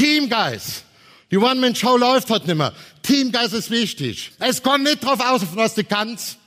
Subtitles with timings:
[0.00, 0.84] Teamgeist.
[1.30, 2.72] Die One-Man-Show läuft heute nicht mehr.
[3.02, 4.32] Teamgeist ist wichtig.
[4.38, 6.38] Es kommt nicht drauf aus, was du kannst,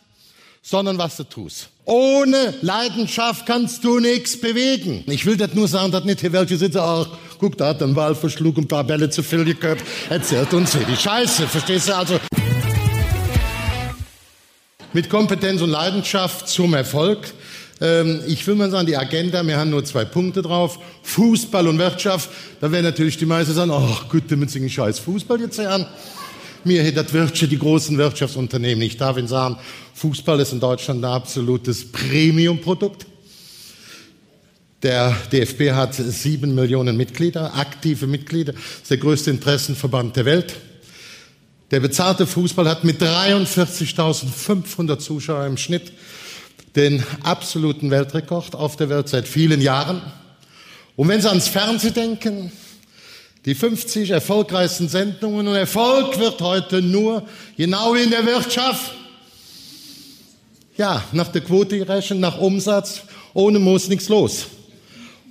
[0.64, 1.69] sondern was du tust.
[1.85, 5.03] Ohne Leidenschaft kannst du nichts bewegen.
[5.05, 7.05] Ich will das nur sagen, dass nicht hier welche sitzen, ach,
[7.37, 10.85] guck, da hat ein Wal verschlug ein paar Bälle zu viel geköpft, erzählt uns hier
[10.85, 11.95] die Scheiße, verstehst du?
[11.95, 12.20] Also,
[14.93, 17.31] mit Kompetenz und Leidenschaft zum Erfolg.
[17.81, 20.79] Ähm, ich will mal sagen, die Agenda, wir haben nur zwei Punkte drauf.
[21.03, 22.29] Fußball und Wirtschaft.
[22.61, 25.86] Da werden natürlich die meisten sagen, ach gut, damit singen scheiß Fußball jetzt an.
[26.64, 28.81] Mir hätte Wirtschaft, die großen Wirtschaftsunternehmen.
[28.83, 29.57] Ich darf Ihnen sagen,
[29.95, 33.05] Fußball ist in Deutschland ein absolutes Premiumprodukt.
[34.81, 38.53] Der DFB hat sieben Millionen Mitglieder, aktive Mitglieder.
[38.53, 40.53] Das ist der größte Interessenverband der Welt.
[41.72, 45.92] Der bezahlte Fußball hat mit 43.500 Zuschauern im Schnitt
[46.76, 50.02] den absoluten Weltrekord auf der Welt seit vielen Jahren.
[50.95, 52.52] Und wenn Sie ans Fernsehen denken,
[53.45, 58.94] die 50 erfolgreichsten Sendungen und Erfolg wird heute nur genau in der Wirtschaft.
[60.78, 63.02] Ja, nach der Quote gerechnet, nach Umsatz,
[63.33, 64.45] ohne muss nichts los.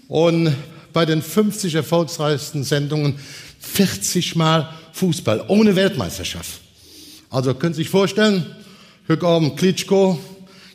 [0.09, 0.55] Und
[0.93, 3.19] bei den 50 erfolgreichsten Sendungen
[3.61, 6.61] 40 Mal Fußball, ohne Weltmeisterschaft.
[7.31, 8.45] Also können Sie sich vorstellen,
[9.07, 9.25] Hück
[9.57, 10.19] Klitschko,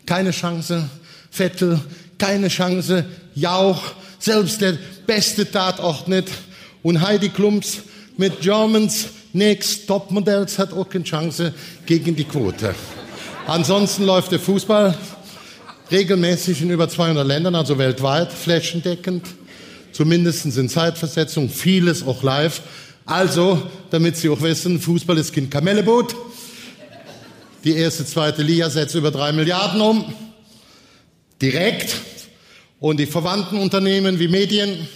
[0.07, 0.89] keine Chance,
[1.29, 1.79] Vettel,
[2.17, 3.05] keine Chance,
[3.35, 3.83] Jauch,
[4.17, 6.29] selbst der beste Tatort nicht.
[6.81, 7.79] Und Heidi Klumps
[8.17, 11.53] mit Germans Next Topmodells hat auch keine Chance
[11.85, 12.73] gegen die Quote.
[13.45, 14.97] Ansonsten läuft der Fußball
[15.91, 19.25] regelmäßig in über 200 Ländern, also weltweit, flächendeckend,
[19.91, 22.61] zumindest in Zeitversetzung, vieles auch live.
[23.05, 26.15] Also, damit Sie auch wissen, Fußball ist kein Kamelleboot.
[27.63, 30.13] Die erste, zweite Liga setzt über drei Milliarden um.
[31.41, 31.95] Direkt.
[32.79, 34.87] Und die verwandten Unternehmen wie Medien,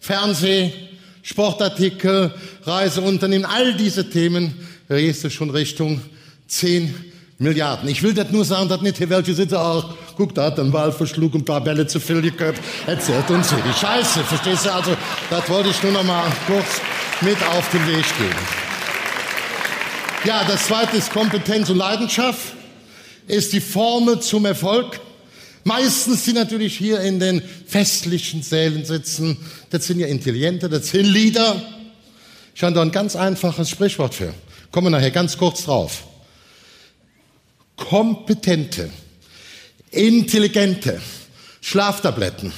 [0.00, 0.72] Fernseh,
[1.22, 4.54] Sportartikel, Reiseunternehmen, all diese Themen
[4.88, 6.00] gehst du schon Richtung
[6.46, 6.94] zehn
[7.38, 7.88] Milliarden.
[7.90, 10.72] Ich will das nur sagen, dass nicht hier welche sitzen, ach, guck, da hat ein
[10.72, 14.64] Wal verschlug und ein paar Bälle zu viel geköpft, erzählt uns hier die Scheiße, verstehst
[14.64, 14.72] du?
[14.72, 14.96] Also,
[15.28, 16.80] das wollte ich nur noch mal kurz
[17.20, 18.65] mit auf den Weg geben.
[20.26, 22.54] Ja, das zweite ist Kompetenz und Leidenschaft,
[23.28, 24.98] ist die Formel zum Erfolg.
[25.62, 29.36] Meistens, die natürlich hier in den festlichen Sälen sitzen,
[29.70, 31.62] das sind ja Intelligente, das sind Lieder.
[32.56, 34.34] Ich habe da ein ganz einfaches Sprichwort für.
[34.72, 36.02] Kommen wir nachher ganz kurz drauf.
[37.76, 38.90] Kompetente,
[39.92, 41.00] intelligente
[41.60, 42.52] Schlaftabletten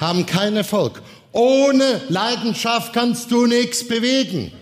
[0.00, 1.02] haben keinen Erfolg.
[1.32, 4.52] Ohne Leidenschaft kannst du nichts bewegen.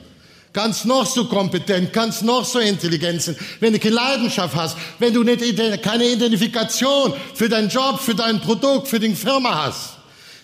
[0.52, 3.36] Kannst noch so kompetent, kannst noch so intelligent sein.
[3.60, 5.40] Wenn du keine Leidenschaft hast, wenn du nicht,
[5.82, 9.90] keine Identifikation für deinen Job, für dein Produkt, für die Firma hast,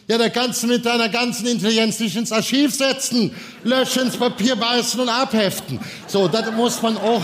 [0.08, 3.34] ja, da kannst du mit deiner ganzen Intelligenz dich ins Archiv setzen,
[3.64, 5.80] löschen, ins Papier beißen und abheften.
[6.06, 7.22] So, das muss man auch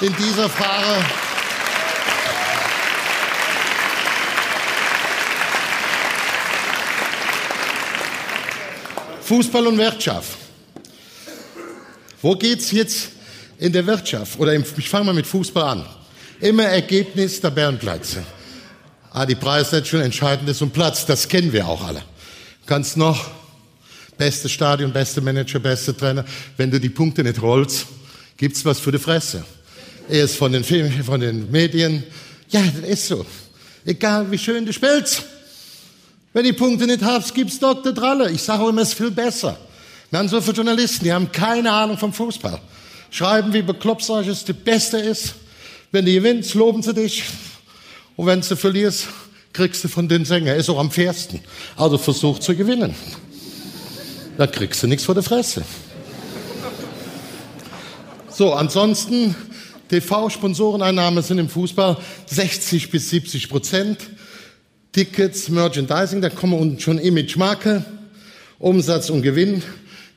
[0.00, 1.04] in dieser Frage
[9.22, 10.43] Fußball und Wirtschaft.
[12.24, 13.10] Wo geht's jetzt
[13.58, 14.40] in der Wirtschaft?
[14.40, 15.84] Oder im, ich fange mal mit Fußball an.
[16.40, 18.22] Immer Ergebnis Tabellenplätze.
[19.12, 21.04] Ah, die Preise schon entscheidend ist um Platz.
[21.04, 22.02] Das kennen wir auch alle.
[22.64, 23.30] Kannst noch
[24.16, 26.24] beste Stadion, beste Manager, beste Trainer.
[26.56, 27.84] Wenn du die Punkte nicht rollst,
[28.38, 29.44] gibt's was für die Fresse.
[30.08, 32.04] Erst von den Filmen, von den Medien.
[32.48, 33.26] Ja, das ist so.
[33.84, 35.24] Egal wie schön du spielst.
[36.32, 37.92] Wenn die Punkte nicht hast, gibt's Dr.
[37.92, 38.30] Dralle.
[38.30, 39.58] Ich sage immer, es ist viel besser.
[40.10, 42.60] Wir haben so viele Journalisten, die haben keine Ahnung vom Fußball.
[43.10, 45.34] Schreiben, wie bekloppt es der Beste ist.
[45.92, 47.24] Wenn du gewinnst, loben sie dich.
[48.16, 49.06] Und wenn du verlierst,
[49.52, 50.52] kriegst du von den Sänger.
[50.52, 51.40] Er ist auch am fairsten.
[51.76, 52.94] Also versuch zu gewinnen.
[54.36, 55.64] Da kriegst du nichts vor der Fresse.
[58.28, 59.36] So, ansonsten,
[59.90, 63.98] TV-Sponsoreneinnahmen sind im Fußball 60 bis 70 Prozent.
[64.90, 67.84] Tickets, Merchandising, da kommen unten schon Image-Marke,
[68.58, 69.62] Umsatz und Gewinn.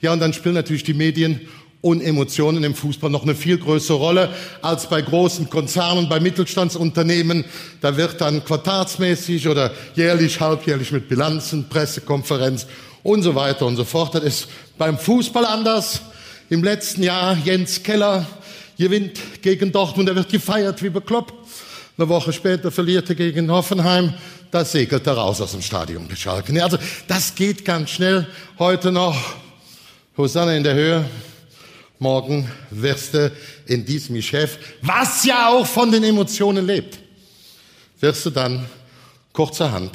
[0.01, 1.41] Ja, und dann spielen natürlich die Medien
[1.81, 4.29] und Emotionen im Fußball noch eine viel größere Rolle
[4.61, 7.45] als bei großen Konzernen, bei Mittelstandsunternehmen.
[7.81, 12.67] Da wird dann quartalsmäßig oder jährlich, halbjährlich mit Bilanzen, Pressekonferenz
[13.03, 14.15] und so weiter und so fort.
[14.15, 16.01] Das ist beim Fußball anders.
[16.49, 18.25] Im letzten Jahr Jens Keller
[18.77, 21.33] gewinnt gegen Dortmund, er wird gefeiert wie bekloppt.
[21.97, 24.13] Eine Woche später verliert er gegen Hoffenheim,
[24.51, 26.59] da segelt er raus aus dem Stadion beschalken.
[26.61, 26.77] Also
[27.07, 28.27] das geht ganz schnell
[28.59, 29.17] heute noch
[30.17, 31.05] Hosanna in der Höhe.
[31.99, 33.31] Morgen wirst du
[33.67, 36.97] in diesem Geschäft, was ja auch von den Emotionen lebt,
[37.99, 38.65] wirst du dann
[39.31, 39.91] kurzerhand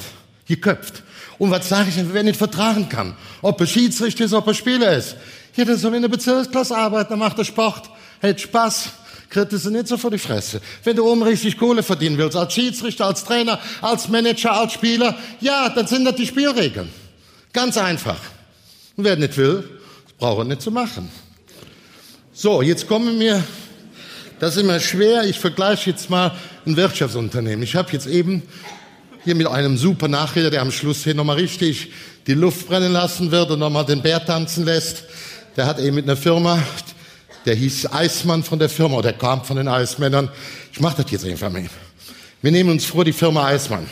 [0.47, 1.03] geköpft.
[1.39, 3.17] Und was sage ich, wer nicht vertragen kann?
[3.41, 5.17] Ob er Schiedsrichter ist, ob er Spieler ist.
[5.57, 7.89] Ja, der soll in der Bezirksklasse arbeiten, dann macht er Sport,
[8.21, 8.89] hält Spaß,
[9.29, 10.61] kriegt es nicht so vor die Fresse.
[10.85, 15.17] Wenn du oben richtig Kohle verdienen willst, als Schiedsrichter, als Trainer, als Manager, als Spieler,
[15.41, 16.89] ja, dann sind das die Spielregeln.
[17.51, 18.19] Ganz einfach.
[18.95, 19.81] Und wer nicht will,
[20.23, 21.09] braucht er nicht zu machen.
[22.31, 23.43] So, jetzt kommen wir,
[24.39, 26.31] das ist immer schwer, ich vergleiche jetzt mal
[26.65, 27.61] ein Wirtschaftsunternehmen.
[27.61, 28.41] Ich habe jetzt eben
[29.25, 31.91] hier mit einem super Nachrede, der am Schluss hier nochmal richtig
[32.25, 35.03] die Luft brennen lassen wird und nochmal den Bär tanzen lässt.
[35.57, 36.57] Der hat eben mit einer Firma,
[37.45, 40.29] der hieß Eismann von der Firma, oder der kam von den Eismännern.
[40.71, 41.69] Ich mache das jetzt einfach mit.
[42.41, 43.89] Wir nehmen uns vor, die Firma Eismann.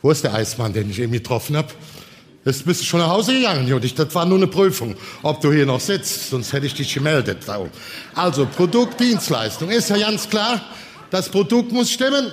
[0.00, 1.68] Wo ist der Eismann, den ich eben getroffen habe?
[2.44, 3.94] Jetzt bist du schon nach Hause gegangen, Judith.
[3.94, 6.30] Das war nur eine Prüfung, ob du hier noch sitzt.
[6.30, 7.38] Sonst hätte ich dich gemeldet.
[8.14, 9.70] Also, Produkt, Dienstleistung.
[9.70, 10.60] Ist ja ganz klar.
[11.10, 12.30] Das Produkt muss stimmen.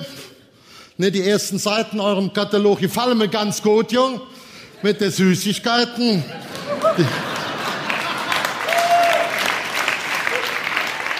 [0.97, 4.21] Ne, die ersten Seiten eurem Katalog gefallen mir ganz gut, Jung.
[4.81, 6.23] Mit den Süßigkeiten.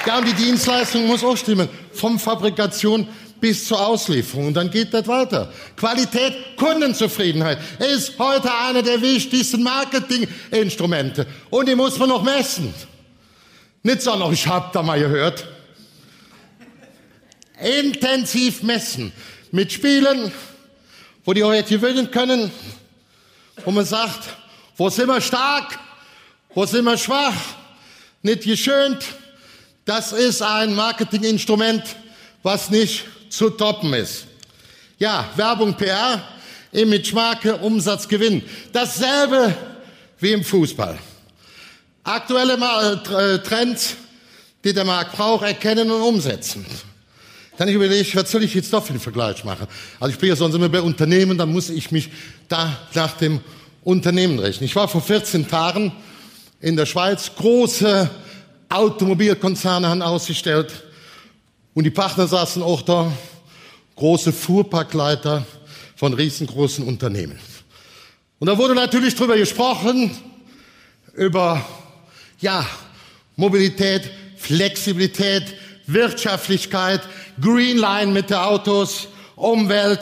[0.06, 1.68] Ja, und die Dienstleistung muss auch stimmen.
[1.92, 3.08] Vom Fabrikation
[3.45, 4.47] bis zur Auslieferung.
[4.47, 5.53] Und dann geht das weiter.
[5.77, 11.27] Qualität, Kundenzufriedenheit ist heute einer der wichtigsten Marketinginstrumente.
[11.51, 12.74] Und die muss man noch messen.
[13.83, 15.45] Nicht so noch, ich hab da mal gehört.
[17.62, 19.12] Intensiv messen.
[19.51, 20.31] Mit Spielen,
[21.24, 22.50] wo die euch gewinnen können,
[23.63, 24.24] wo man sagt,
[24.75, 25.77] wo sind wir stark,
[26.56, 27.36] wo sind wir schwach,
[28.24, 29.06] nicht geschönt.
[29.86, 31.83] Das ist ein Marketinginstrument,
[32.42, 33.06] was nicht
[33.36, 34.26] zu toppen ist.
[34.98, 36.24] Ja, Werbung, PR,
[36.72, 38.42] Image, Marke, Umsatz, Gewinn.
[38.72, 39.54] Dasselbe
[40.20, 40.98] wie im Fußball.
[42.04, 43.96] Aktuelle äh, Trends,
[44.64, 46.66] die der Markt braucht, erkennen und umsetzen.
[47.58, 49.68] Dann ich überlege, was soll ich jetzt doch für einen Vergleich machen?
[50.00, 52.10] Also ich bin ja sonst immer bei Unternehmen, dann muss ich mich
[52.48, 53.42] da nach dem
[53.84, 54.66] Unternehmen rechnen.
[54.66, 55.92] Ich war vor 14 Tagen
[56.60, 58.10] in der Schweiz, große
[58.70, 60.72] Automobilkonzerne haben ausgestellt,
[61.75, 63.12] und die Partner saßen auch da,
[63.95, 65.45] große Fuhrparkleiter
[65.95, 67.38] von riesengroßen Unternehmen.
[68.39, 70.18] Und da wurde natürlich drüber gesprochen,
[71.13, 71.63] über,
[72.39, 72.66] ja,
[73.36, 75.54] Mobilität, Flexibilität,
[75.88, 77.01] Wirtschaftlichkeit,
[77.39, 80.00] Greenline mit den Autos, Umwelt.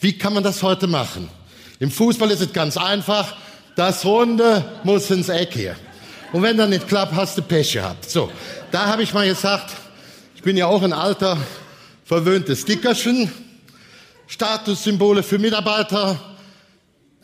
[0.00, 1.28] Wie kann man das heute machen?
[1.80, 3.36] Im Fußball ist es ganz einfach.
[3.76, 5.76] Das Runde muss ins Eck hier.
[6.32, 8.10] Und wenn dann nicht klappt, hast du Pech gehabt.
[8.10, 8.30] So,
[8.70, 9.74] da habe ich mal gesagt,
[10.38, 11.36] ich bin ja auch ein alter,
[12.04, 13.28] verwöhntes Dickerchen.
[14.28, 16.36] Statussymbole für Mitarbeiter.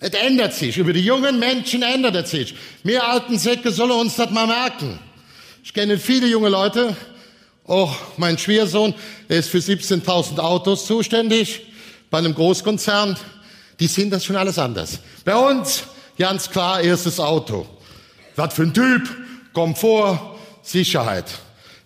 [0.01, 0.79] Es ändert sich.
[0.79, 2.57] Über die jungen Menschen ändert es sich.
[2.83, 4.99] Wir alten Säcke sollen uns das mal merken.
[5.63, 6.97] Ich kenne viele junge Leute.
[7.69, 8.93] Auch mein Schwiegersohn
[9.29, 11.69] ist für 17.000 Autos zuständig.
[12.11, 13.17] Bei einem Großkonzern.
[13.79, 14.99] Die sehen das schon alles anders.
[15.25, 15.85] Bei uns
[16.19, 17.65] ganz klar erstes Auto.
[18.35, 19.09] Was für ein Typ?
[19.53, 20.19] Komfort,
[20.63, 21.27] Sicherheit.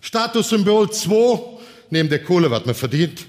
[0.01, 1.39] Statussymbol 2,
[1.89, 3.25] neben der Kohle, was man verdient.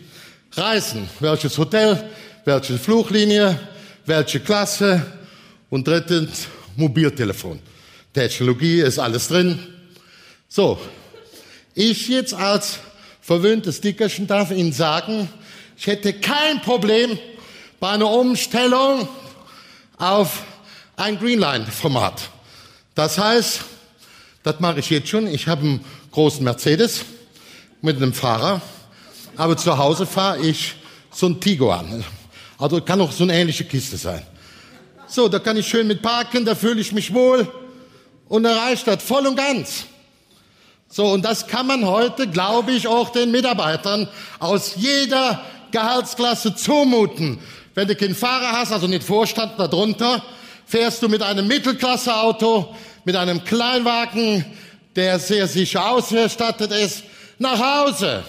[0.53, 2.11] Reisen, welches Hotel,
[2.45, 3.59] welche Fluglinie,
[4.07, 5.05] welche Klasse
[5.69, 7.61] und drittens Mobiltelefon.
[8.13, 9.59] Technologie ist alles drin.
[10.49, 10.81] So,
[11.75, 12.81] ich jetzt als
[13.21, 15.29] verwöhntes Dickerchen darf Ihnen sagen,
[15.77, 17.19] ich hätte kein Problem
[17.79, 19.09] bei einer Umstellung
[19.97, 20.43] auf
[20.97, 22.29] ein Greenline-Format.
[22.95, 23.63] Das heißt,
[24.43, 25.27] das mache ich jetzt schon.
[25.27, 27.05] Ich habe einen großen Mercedes
[27.83, 28.61] mit einem Fahrer,
[29.37, 30.75] aber zu Hause fahre ich
[31.11, 32.05] so ein Tiguan.
[32.59, 34.23] Also kann auch so eine ähnliche Kiste sein.
[35.07, 37.51] So, da kann ich schön mit parken, da fühle ich mich wohl
[38.29, 39.85] und erreicht das voll und ganz.
[40.89, 44.09] So, und das kann man heute, glaube ich, auch den Mitarbeitern
[44.41, 45.41] aus jeder
[45.71, 47.39] Gehaltsklasse zumuten.
[47.75, 50.23] Wenn du keinen Fahrer hast, also nicht Vorstand darunter,
[50.67, 52.75] fährst du mit einem Mittelklasseauto,
[53.05, 54.45] mit einem Kleinwagen,
[54.97, 57.05] der sehr sicher ausgestattet ist,
[57.39, 58.25] nach Hause.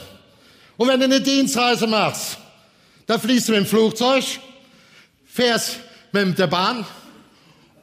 [0.78, 2.38] Und wenn du eine Dienstreise machst,
[3.06, 4.24] da fließt du mit dem Flugzeug,
[5.26, 5.78] fährst
[6.12, 6.86] mit der Bahn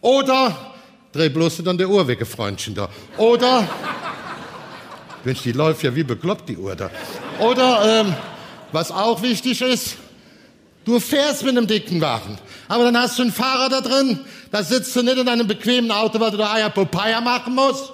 [0.00, 0.75] oder
[1.12, 2.88] dreh bloß an der Uhr weg, Freundchen da.
[3.16, 3.68] Oder,
[5.25, 6.90] Mensch, die läuft ja wie bekloppt, die Uhr da.
[7.40, 8.14] Oder, ähm,
[8.73, 9.97] was auch wichtig ist,
[10.85, 12.38] du fährst mit einem dicken Wagen.
[12.68, 14.20] Aber dann hast du einen Fahrer da drin,
[14.50, 17.92] da sitzt du nicht in einem bequemen Auto, weil du da Eier Popeye machen musst,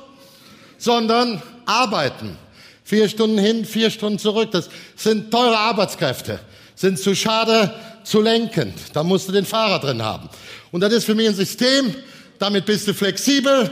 [0.85, 2.37] sondern arbeiten.
[2.85, 4.51] Vier Stunden hin, vier Stunden zurück.
[4.53, 6.39] Das sind teure Arbeitskräfte.
[6.75, 7.75] Sind zu schade
[8.05, 8.75] zu lenken.
[8.93, 10.29] Da musst du den Fahrer drin haben.
[10.71, 11.95] Und das ist für mich ein System.
[12.39, 13.71] Damit bist du flexibel,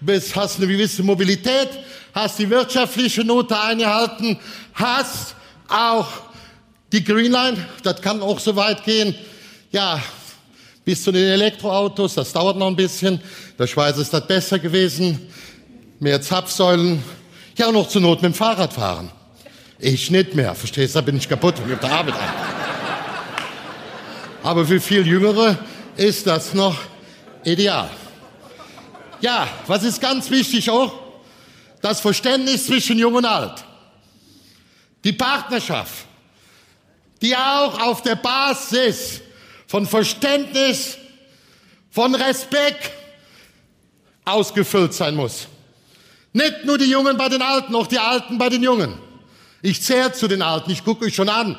[0.00, 1.68] bist, hast eine gewisse Mobilität,
[2.12, 4.38] hast die wirtschaftliche Note eingehalten,
[4.74, 5.34] hast
[5.68, 6.08] auch
[6.92, 7.56] die Greenline.
[7.82, 9.14] Das kann auch so weit gehen.
[9.70, 10.02] Ja,
[10.90, 13.20] Bis zu den Elektroautos, das dauert noch ein bisschen.
[13.58, 15.20] Der Schweiß ist das besser gewesen.
[16.00, 17.02] Mehr Zapfsäulen.
[17.56, 19.12] Ja, und noch zur Not mit dem Fahrrad fahren.
[19.78, 20.98] Ich nicht mehr, verstehst du?
[20.98, 22.28] Da bin ich kaputt und auf der Arbeit an.
[24.42, 25.58] Aber für viel Jüngere
[25.96, 26.78] ist das noch
[27.44, 27.90] ideal.
[29.20, 30.92] Ja, was ist ganz wichtig auch?
[31.82, 33.62] Das Verständnis zwischen Jung und Alt.
[35.04, 36.06] Die Partnerschaft,
[37.20, 39.20] die auch auf der Basis
[39.66, 40.96] von Verständnis,
[41.90, 42.90] von Respekt
[44.24, 45.46] ausgefüllt sein muss.
[46.32, 48.94] Nicht nur die Jungen bei den Alten, auch die Alten bei den Jungen.
[49.62, 51.58] Ich zähle zu den Alten, ich gucke euch schon an.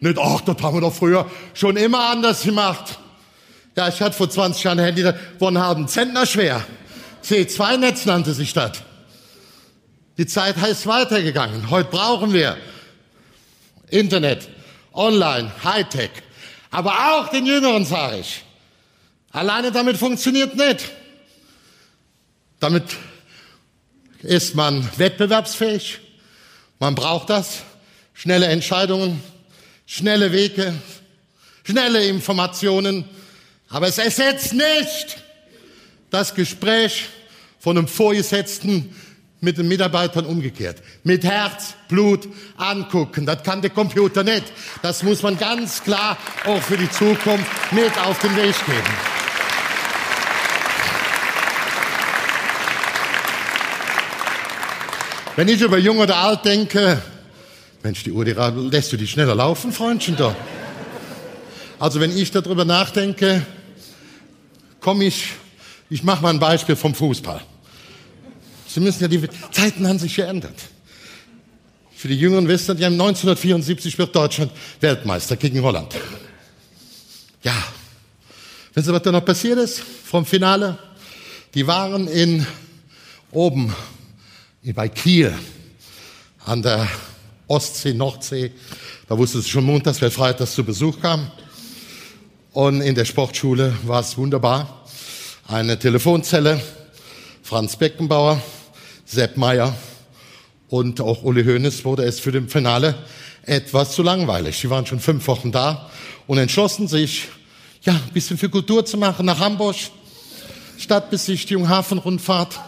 [0.00, 2.98] Nicht, ach, das haben wir doch früher schon immer anders gemacht.
[3.76, 6.64] Ja, ich hatte vor 20 Jahren ein Handy, wo einen halben Zentner schwer.
[7.24, 8.82] C2-Netz nannte sich das.
[10.18, 11.70] Die Zeit heißt weitergegangen.
[11.70, 12.56] Heute brauchen wir
[13.88, 14.48] Internet,
[14.92, 16.10] Online, Hightech.
[16.70, 18.42] Aber auch den Jüngeren sage ich.
[19.30, 20.90] Alleine damit funktioniert nicht.
[22.60, 22.84] Damit
[24.22, 26.00] ist man wettbewerbsfähig.
[26.78, 27.62] Man braucht das.
[28.14, 29.22] Schnelle Entscheidungen,
[29.86, 30.74] schnelle Wege,
[31.64, 33.04] schnelle Informationen.
[33.68, 35.16] Aber es ersetzt nicht
[36.10, 37.06] das Gespräch
[37.58, 38.94] von einem Vorgesetzten
[39.40, 40.82] mit den Mitarbeitern umgekehrt.
[41.02, 43.26] Mit Herz, Blut angucken.
[43.26, 44.44] Das kann der Computer nicht.
[44.82, 49.21] Das muss man ganz klar auch für die Zukunft mit auf den Weg geben.
[55.34, 57.00] Wenn ich über jung oder alt denke,
[57.82, 60.36] Mensch, die Uhr, die lässt du die schneller laufen, Freundchen da.
[61.78, 63.44] Also wenn ich darüber nachdenke,
[64.80, 65.30] komme ich,
[65.88, 67.40] ich mache mal ein Beispiel vom Fußball.
[68.68, 70.54] Sie müssen ja, die Zeiten haben sich geändert.
[71.96, 75.94] Für die Jüngeren wissen, ja, 1974 wird Deutschland Weltmeister gegen Holland.
[77.42, 77.54] Ja.
[78.74, 80.78] Wissen Sie, was da noch passiert ist vom Finale?
[81.54, 82.46] Die waren in,
[83.30, 83.74] oben,
[84.70, 85.36] bei Kiel,
[86.46, 86.86] an der
[87.48, 88.52] Ostsee, Nordsee.
[89.08, 91.32] Da wusste es schon montags, wer freitags zu Besuch kam.
[92.52, 94.84] Und in der Sportschule war es wunderbar.
[95.48, 96.62] Eine Telefonzelle,
[97.42, 98.40] Franz Beckenbauer,
[99.04, 99.74] Sepp Meyer
[100.68, 102.94] und auch Uli Hoeneß wurde es für den Finale
[103.42, 104.58] etwas zu langweilig.
[104.58, 105.90] Sie waren schon fünf Wochen da
[106.28, 107.28] und entschlossen sich,
[107.82, 109.74] ja, ein bisschen für Kultur zu machen nach Hamburg.
[110.78, 112.60] Stadtbesichtigung, Hafenrundfahrt.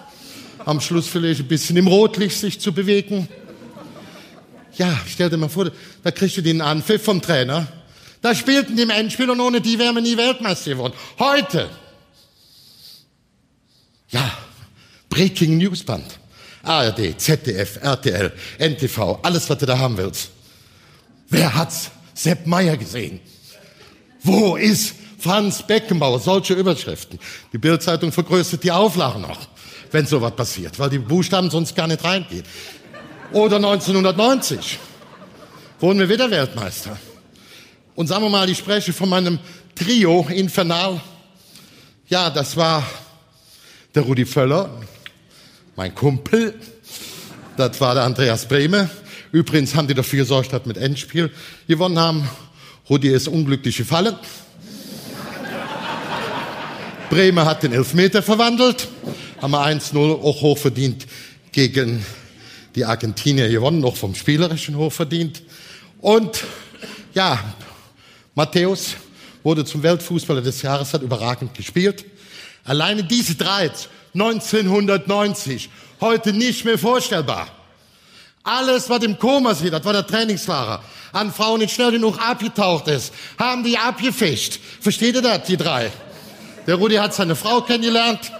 [0.64, 3.28] Am Schluss vielleicht ein bisschen im Rotlicht sich zu bewegen.
[4.76, 5.71] Ja, stell dir mal vor,
[6.02, 7.68] da kriegst du den Anpfiff vom Trainer.
[8.21, 10.94] Da spielten die im Endspiel und ohne die wären wir nie Weltmeister geworden.
[11.18, 11.68] Heute.
[14.09, 14.33] Ja,
[15.11, 16.18] Breaking News Band.
[16.62, 20.30] ARD, ZDF, RTL, NTV, alles, was du da haben willst.
[21.28, 21.90] Wer hat's?
[22.14, 23.21] Sepp Meyer gesehen.
[24.23, 26.21] Wo ist Franz Beckenbauer?
[26.21, 27.18] Solche Überschriften.
[27.52, 29.49] Die Bildzeitung vergrößert die Auflagen noch,
[29.91, 32.45] wenn sowas passiert, weil die Buchstaben sonst gar nicht reingehen.
[33.33, 34.79] Oder 1990
[35.81, 36.99] wurden wir wieder Weltmeister.
[37.95, 39.38] Und sagen wir mal, ich spreche von meinem
[39.75, 41.00] Trio Infernal.
[42.09, 42.85] Ja, das war
[43.95, 44.71] der Rudi Völler,
[45.76, 46.55] mein Kumpel,
[47.57, 48.91] das war der Andreas Brehme.
[49.33, 51.31] Übrigens haben die dafür gesorgt, dass mit Endspiel
[51.67, 52.29] gewonnen haben.
[52.88, 54.17] Rudi ist unglücklich gefallen.
[57.11, 58.88] Bremer hat den Elfmeter verwandelt,
[59.45, 61.07] haben wir 1-0 auch hochverdient
[61.53, 62.03] gegen
[62.75, 65.43] die Argentinier gewonnen, auch vom Spielerischen hochverdient.
[66.01, 66.43] Und
[67.13, 67.39] ja,
[68.35, 68.95] Matthäus
[69.43, 72.07] wurde zum Weltfußballer des Jahres, hat überragend gespielt.
[72.65, 73.71] Alleine diese drei
[74.15, 75.69] 1990.
[76.01, 77.49] Heute nicht mehr vorstellbar.
[78.45, 80.83] Alles, was im Koma sieht, das war der Trainingsfahrer,
[81.13, 84.59] an Frauen in schnell genug abgetaucht ist, haben die abgefischt.
[84.81, 85.93] Versteht ihr das, die drei?
[86.67, 88.33] Der Rudi hat seine Frau kennengelernt.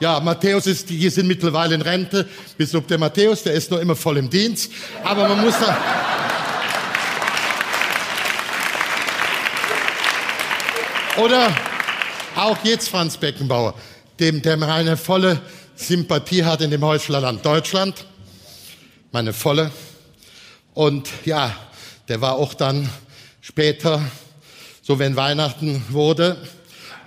[0.00, 2.26] Ja, Matthäus ist, die sind mittlerweile in Rente.
[2.56, 4.72] Bis auf der Matthäus, der ist noch immer voll im Dienst.
[5.04, 5.76] Aber man muss da,
[11.18, 11.54] oder
[12.34, 13.74] auch jetzt Franz Beckenbauer,
[14.18, 15.42] dem, der meine volle
[15.76, 18.06] Sympathie hat in dem Heuchlerland Deutschland.
[19.12, 19.70] Meine volle.
[20.72, 21.54] Und ja,
[22.08, 22.88] der war auch dann
[23.42, 24.00] später,
[24.80, 26.38] so wenn Weihnachten wurde,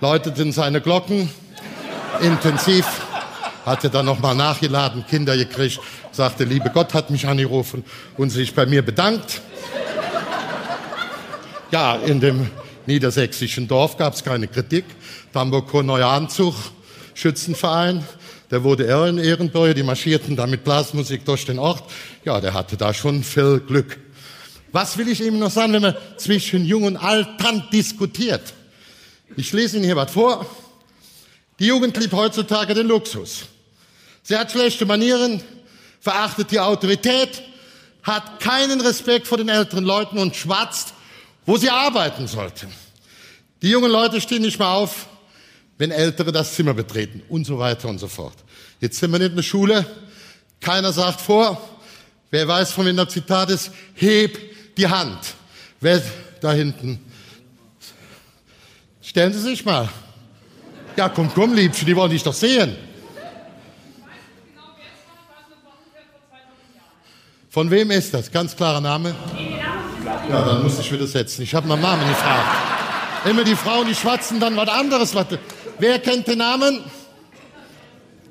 [0.00, 1.28] läuteten seine Glocken
[2.20, 2.86] intensiv,
[3.64, 5.80] hatte dann nochmal nachgeladen, Kinder gekriegt,
[6.12, 7.84] sagte, liebe Gott hat mich angerufen
[8.16, 9.40] und sich bei mir bedankt.
[11.70, 12.50] Ja, in dem
[12.86, 14.84] niedersächsischen Dorf gab es keine Kritik.
[15.34, 16.54] Hamburger neuer Anzug,
[17.14, 18.04] Schützenverein.
[18.50, 21.82] Der wurde er Ehrenbürger, die marschierten da mit Blasmusik durch den Ort.
[22.24, 23.98] Ja, der hatte da schon viel Glück.
[24.70, 27.28] Was will ich ihm noch sagen, wenn man zwischen Jung und Alt
[27.72, 28.52] diskutiert?
[29.36, 30.46] Ich lese Ihnen hier was vor.
[31.58, 33.44] Die Jugend liebt heutzutage den Luxus.
[34.22, 35.42] Sie hat schlechte Manieren,
[36.00, 37.42] verachtet die Autorität,
[38.02, 40.94] hat keinen Respekt vor den älteren Leuten und schwatzt,
[41.46, 42.72] wo sie arbeiten sollten.
[43.62, 45.06] Die jungen Leute stehen nicht mehr auf,
[45.78, 48.36] wenn Ältere das Zimmer betreten und so weiter und so fort.
[48.80, 49.86] Jetzt sind wir nicht in der Schule,
[50.60, 51.60] keiner sagt vor,
[52.30, 55.18] wer weiß, von wem das Zitat ist, heb die Hand.
[55.80, 56.02] Wer
[56.40, 57.00] da hinten?
[59.02, 59.88] Stellen Sie sich mal.
[60.96, 62.76] Ja, komm, komm, Liebchen, die wollen dich doch sehen.
[67.50, 68.30] Von wem ist das?
[68.30, 69.14] Ganz klarer Name?
[70.28, 71.42] Ja, dann muss ich wieder setzen.
[71.42, 73.26] Ich habe nach Namen gefragt.
[73.26, 75.14] Immer die Frauen, die schwatzen dann was anderes.
[75.78, 76.80] Wer kennt den Namen?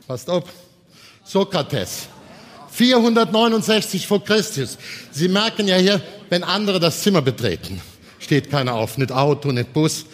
[0.07, 0.43] Passt auf.
[1.23, 2.07] Sokrates.
[2.71, 4.77] 469 vor Christus.
[5.11, 7.81] Sie merken ja hier, wenn andere das Zimmer betreten,
[8.19, 10.05] steht keiner auf, nicht Auto, nicht Bus.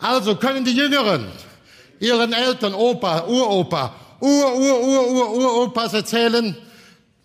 [0.00, 1.28] Also können die Jüngeren
[2.00, 6.56] ihren Eltern, Opa, Uropa, Ur, Ur, Ur, Ur, Uropas erzählen,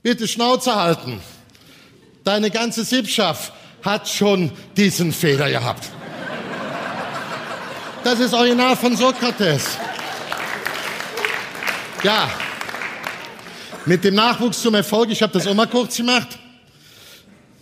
[0.03, 1.22] Bitte Schnauze halten.
[2.25, 3.53] Deine ganze Sippschaft
[3.84, 5.89] hat schon diesen Fehler gehabt.
[8.03, 9.77] Das ist original von Sokrates.
[12.03, 12.30] Ja,
[13.86, 16.38] mit dem Nachwuchs zum Erfolg, ich habe das auch mal kurz gemacht.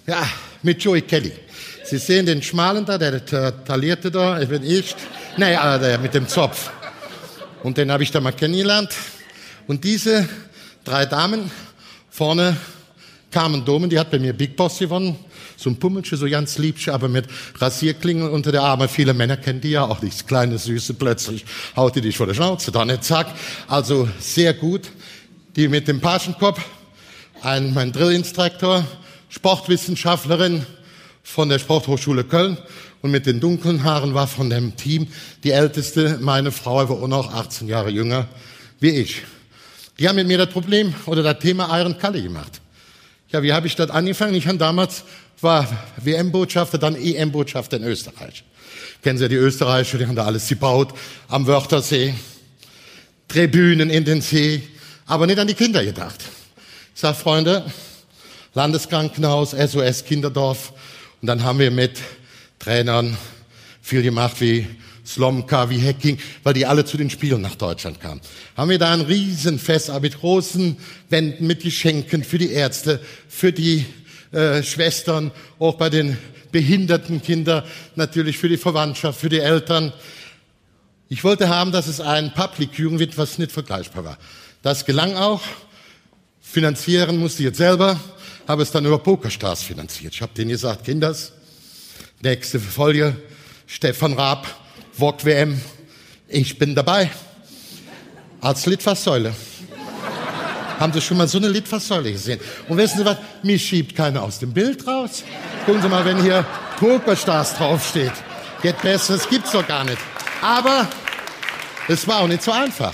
[0.08, 0.28] Ja,
[0.64, 1.34] mit Joey Kelly.
[1.84, 4.96] Sie sehen den Schmalen da, der, der Talierte da, ich bin ich.
[5.38, 6.72] Nee, äh, der mit dem Zopf.
[7.64, 8.90] Und den habe ich da mal kennengelernt.
[9.68, 10.28] Und diese
[10.84, 11.52] drei Damen
[12.10, 12.58] Vorne
[13.32, 15.16] Carmen Domen, die hat bei mir Big Boss gewonnen.
[15.56, 17.28] So ein Pummelchen, so ganz liebsch, aber mit
[17.60, 18.90] Rasierklingen unter der Arme.
[18.90, 20.96] Viele Männer kennen die ja auch, dieses kleine Süße.
[20.96, 23.28] Plötzlich haut die dich vor der Schnauze, dann nicht zack.
[23.68, 24.90] Also sehr gut.
[25.56, 26.60] Die mit dem Pagenkopf,
[27.42, 28.86] ein, mein Drillinstruktor,
[29.30, 30.66] Sportwissenschaftlerin
[31.24, 32.58] von der Sporthochschule Köln
[33.02, 35.08] und mit den dunklen Haaren war von dem Team
[35.44, 38.28] die älteste, meine Frau, war auch noch 18 Jahre jünger
[38.80, 39.22] wie ich.
[40.00, 42.62] Die haben mit mir das Problem oder das Thema Iron Kalle gemacht.
[43.32, 44.34] Ja, wie habe ich das angefangen?
[44.36, 45.04] Ich habe damals
[45.42, 48.44] war WM-Botschafter, dann EM-Botschafter in Österreich.
[49.02, 50.94] Kennen Sie die Österreicher, die haben da alles gebaut,
[51.28, 52.14] am Wörthersee,
[53.28, 54.62] Tribünen in den See,
[55.08, 56.24] aber nicht an die Kinder gedacht.
[56.94, 57.66] Ich sage, Freunde,
[58.54, 60.74] Landeskrankenhaus, SOS Kinderdorf,
[61.22, 62.00] und dann haben wir mit
[62.62, 63.18] Trainern
[63.82, 64.68] viel gemacht wie
[65.04, 68.22] Slomka, wie Hacking, weil die alle zu den Spielen nach Deutschland kamen.
[68.56, 70.78] Haben wir da ein Riesenfest mit großen
[71.10, 73.86] Wänden, mit Geschenken für die Ärzte, für die
[74.32, 76.18] äh, Schwestern, auch bei den
[76.52, 77.64] behinderten Kindern,
[77.96, 79.92] natürlich für die Verwandtschaft, für die Eltern.
[81.10, 84.18] Ich wollte haben, dass es ein Public Viewing wird, was nicht vergleichbar war.
[84.62, 85.42] Das gelang auch.
[86.40, 88.00] Finanzieren musste ich jetzt selber,
[88.48, 90.14] habe es dann über Pokerstars finanziert.
[90.14, 91.34] Ich habe denen gesagt, Kinders,
[92.24, 93.16] nächste Folie,
[93.68, 94.48] Stefan Raab,
[94.94, 95.62] VOG WM,
[96.28, 97.10] ich bin dabei.
[98.40, 99.34] Als Litfaßsäule.
[100.80, 102.40] Haben Sie schon mal so eine Litfaßsäule gesehen?
[102.68, 103.18] Und wissen Sie was?
[103.44, 105.24] Mich schiebt keiner aus dem Bild raus.
[105.66, 106.44] Gucken Sie mal, wenn hier
[106.80, 108.14] Pokerstars draufsteht.
[108.64, 110.00] Geht besser, das gibt's doch gar nicht.
[110.42, 110.88] Aber
[111.88, 112.94] es war auch nicht so einfach.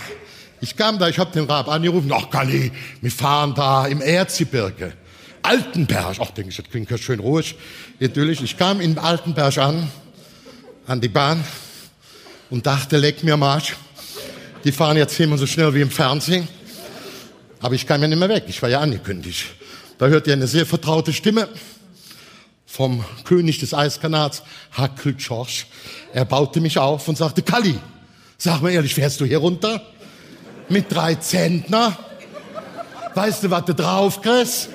[0.59, 4.93] Ich kam da, ich habe den Rab angerufen, ach Kali, wir fahren da im Erzgebirge.
[5.47, 7.55] Altenberg, ach denke ich, das klingt ja schön ruhig,
[7.99, 8.41] idyllisch.
[8.41, 9.89] Ich kam in Altenberg an,
[10.85, 11.41] an die Bahn,
[12.49, 13.75] und dachte, leck mir Marsch.
[14.63, 16.47] Die fahren jetzt immer so schnell wie im Fernsehen.
[17.61, 18.43] Aber ich kam ja nicht mehr weg.
[18.47, 19.45] Ich war ja angekündigt.
[19.97, 21.47] Da hört ihr eine sehr vertraute Stimme
[22.65, 25.63] vom König des Eiskanals, Hakel George.
[26.13, 27.79] Er baute mich auf und sagte, Kalli,
[28.37, 29.81] sag mal ehrlich, fährst du hier runter?
[30.69, 31.97] Mit drei Zentner?
[33.15, 34.69] Weißt du, was du drauf kriegst?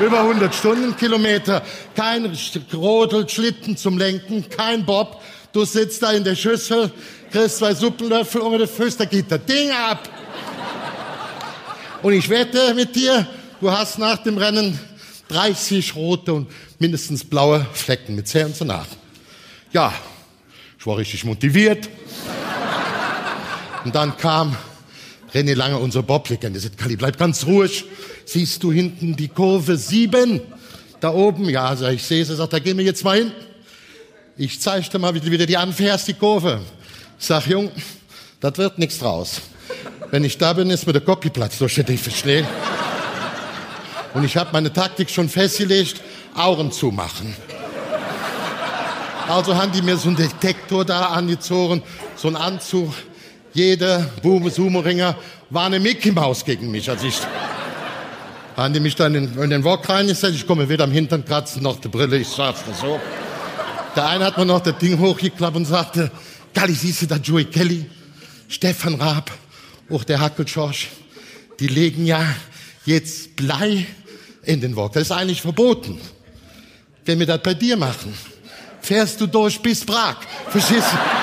[0.00, 1.62] Über 100 Stundenkilometer,
[1.94, 2.30] kein
[2.72, 6.90] Rodelschlitten zum Lenken, kein Bob, Du sitzt da in der Schüssel,
[7.30, 10.08] kriegst zwei Suppenlöffel unter den Füßen, da geht das Ding ab.
[12.02, 13.26] Und ich wette mit dir,
[13.60, 14.80] du hast nach dem Rennen
[15.28, 18.86] 30 rote und mindestens blaue Flecken mit Zähnen zu nach.
[19.72, 19.92] Ja,
[20.78, 21.90] ich war richtig motiviert.
[23.84, 24.56] Und dann kam
[25.34, 27.84] René Lange, unser Bob-Legende, sagt, Kali, bleib ganz ruhig.
[28.26, 30.40] Siehst du hinten die Kurve 7?
[31.00, 31.48] Da oben?
[31.48, 33.32] Ja, sag ich sehe sie, sagt, da gehen wir jetzt mal hin.
[34.36, 36.60] Ich zeig dir mal, wie du wieder die anfährst, die Kurve.
[37.18, 37.70] Ich sag, Jung,
[38.40, 39.40] das wird nichts draus.
[40.10, 42.44] Wenn ich da bin, ist mir der Copyplatz durch den Schnee.
[44.12, 46.02] Und ich habe meine Taktik schon festgelegt,
[46.34, 47.34] Augen zumachen.
[49.28, 51.82] Also haben die mir so einen Detektor da angezogen,
[52.16, 52.92] so einen Anzug.
[53.54, 55.16] Jeder Bube, Sumo-Ringer
[55.50, 56.88] war eine Mickey Maus gegen mich.
[56.88, 57.20] Also ich,
[58.56, 61.62] Haben die mich dann in, in den Wok reingesetzt, ich komme weder am Hintern kratzen
[61.62, 63.00] noch die Brille, ich sag's dir so.
[63.96, 66.10] Der eine hat mir noch das Ding hochgeklappt und sagte,
[66.54, 67.86] Galli, siehst du da Joey Kelly,
[68.48, 69.30] Stefan Raab,
[69.90, 70.88] auch der Hackelschorsch,
[71.60, 72.22] die legen ja
[72.84, 73.86] jetzt Blei
[74.44, 74.92] in den Wok.
[74.92, 76.00] Das ist eigentlich verboten.
[77.04, 78.14] Wenn wir das bei dir machen,
[78.80, 80.16] fährst du durch bis Prag.
[80.48, 81.21] Verstehst du?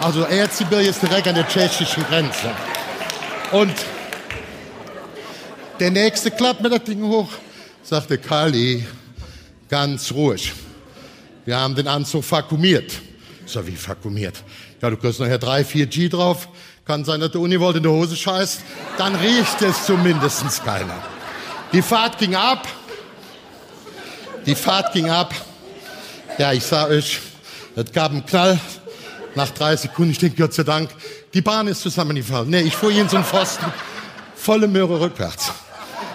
[0.00, 2.50] Also Erzgebirge ist direkt an der tschechischen Grenze.
[3.52, 3.74] Und
[5.78, 7.28] der nächste klappt mir das Ding hoch,
[7.82, 8.86] sagte Kali,
[9.68, 10.54] ganz ruhig.
[11.44, 12.92] Wir haben den Anzug vakuumiert.
[13.44, 14.42] So wie vakuumiert.
[14.80, 16.48] Ja, du kriegst nachher drei, vier G drauf.
[16.86, 18.60] Kann sein, dass der Univolt in der Hose scheißt.
[18.96, 20.96] Dann riecht es zumindest keiner.
[21.74, 22.66] Die Fahrt ging ab.
[24.46, 25.34] Die Fahrt ging ab.
[26.38, 27.20] Ja, ich sah euch,
[27.76, 28.58] es gab einen Knall.
[29.34, 30.90] Nach drei Sekunden, ich denke, Gott sei Dank,
[31.32, 32.50] die Bahn ist zusammengefallen.
[32.50, 33.66] Nee, ich fuhr hier in so einen Pfosten,
[34.34, 35.52] volle Möhre rückwärts.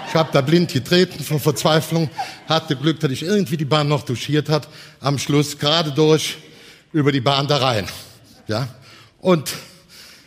[0.07, 2.09] Ich habe da blind getreten vor Verzweiflung,
[2.47, 4.67] hatte Glück, dass ich irgendwie die Bahn noch duschiert hat.
[4.99, 6.37] Am Schluss gerade durch
[6.93, 7.85] über die Bahn da rein.
[8.47, 8.67] Ja?
[9.19, 9.51] Und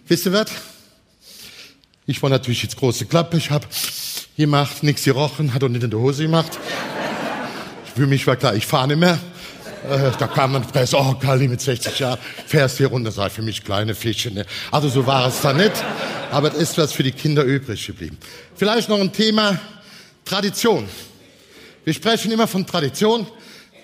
[0.06, 0.50] wisst ihr was?
[2.06, 3.36] Ich war natürlich jetzt große Klappe.
[3.36, 3.66] Ich habe
[4.36, 6.58] gemacht, nichts gerochen, hat auch nicht in der Hose gemacht.
[7.94, 9.18] Für mich war klar, ich fahre nicht mehr.
[9.84, 13.42] Äh, da kam man Presse, oh, Kali mit 60 Jahren, fährst hier runter, sei für
[13.42, 14.30] mich kleine Fische.
[14.30, 14.44] Ne?
[14.70, 15.72] Also so war es da nicht.
[16.30, 18.18] Aber es ist was für die Kinder übrig geblieben.
[18.54, 19.58] Vielleicht noch ein Thema
[20.24, 20.88] Tradition.
[21.84, 23.26] Wir sprechen immer von Tradition.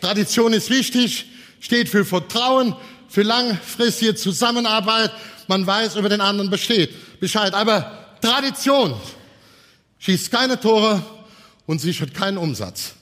[0.01, 1.27] Tradition ist wichtig,
[1.61, 2.77] steht für Vertrauen,
[3.09, 5.11] für langfristige Zusammenarbeit.
[5.49, 7.55] Man weiß über den anderen besteht, Bescheid.
[7.55, 8.95] Aber Tradition
[10.01, 11.03] schießt keine Tore
[11.67, 12.95] und sichert keinen Umsatz.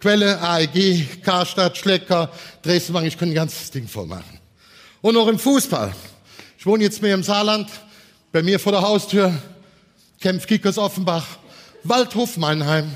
[0.00, 2.30] Quelle, AEG, Karstadt, Schlecker,
[2.62, 4.38] Dresden, ich könnte ein ganzes Ding voll machen.
[5.00, 5.92] Und auch im Fußball.
[6.56, 7.68] Ich wohne jetzt mehr im Saarland,
[8.30, 9.32] bei mir vor der Haustür,
[10.20, 11.24] kämpft Kickers Offenbach,
[11.84, 12.94] Waldhof Mannheim,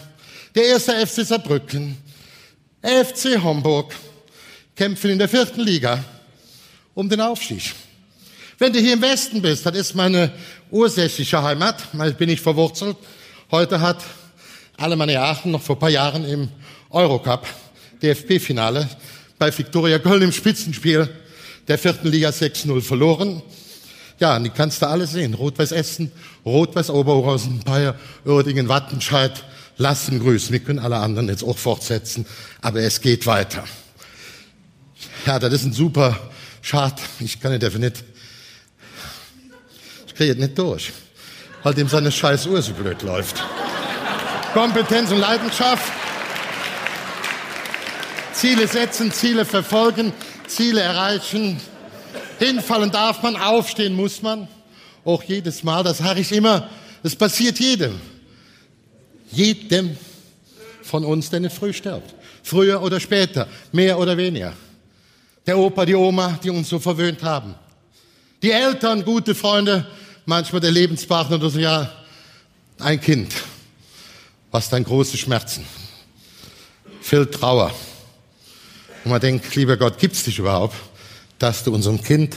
[0.55, 1.97] der erste FC Saarbrücken,
[2.83, 3.95] FC Homburg,
[4.77, 6.05] kämpfen in der vierten Liga
[6.95, 7.75] um den Aufstieg.
[8.59, 10.33] Wenn du hier im Westen bist, das ist meine
[10.71, 11.83] ursächliche Heimat,
[12.17, 12.97] bin ich verwurzelt.
[13.51, 14.05] Heute hat
[14.77, 16.49] Alemannia Aachen noch vor paar Jahren im
[16.91, 17.47] Eurocup,
[18.03, 18.89] DFB-Finale,
[19.39, 21.09] bei Viktoria Köln im Spitzenspiel
[21.69, 23.43] der vierten Liga 6-0 verloren.
[24.19, 25.35] Ja, und die kannst du alle sehen.
[25.35, 26.13] Rot-Weiß Essen,
[26.45, 29.45] Rot-Weiß Oberhausen, Bayer, Uerdingen, Wattenscheid,
[29.79, 30.53] lassen grüßen.
[30.53, 32.27] Wir können alle anderen jetzt auch fortsetzen,
[32.61, 33.65] aber es geht weiter.
[35.27, 36.19] Ja, das ist ein super
[36.61, 37.01] Schad.
[37.21, 38.05] Ich kann nicht, nicht.
[40.07, 40.93] Ich kriege nicht durch,
[41.63, 43.43] weil dem seine scheiß Uhr so blöd läuft.
[44.53, 45.91] Kompetenz und Leidenschaft.
[48.35, 50.13] Ziele setzen, Ziele verfolgen,
[50.47, 51.59] Ziele erreichen.
[52.39, 54.49] Hinfallen darf man, aufstehen muss man.
[55.05, 56.69] Auch jedes Mal, das sage ich immer,
[57.03, 57.99] das passiert jedem.
[59.31, 59.97] Jedem
[60.83, 62.15] von uns, der nicht früh stirbt.
[62.43, 64.53] Früher oder später, mehr oder weniger.
[65.47, 67.55] Der Opa, die Oma, die uns so verwöhnt haben.
[68.43, 69.87] Die Eltern, gute Freunde,
[70.27, 71.91] manchmal der Lebenspartner oder so, ja,
[72.79, 73.33] ein Kind.
[74.53, 75.67] Was dann große Schmerzen.
[77.01, 77.75] Viel Trauer.
[79.03, 80.77] Und man denkt, lieber Gott, gibt's dich überhaupt,
[81.39, 82.37] dass du unserem Kind